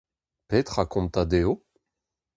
[0.49, 1.53] Petra kontañ dezho?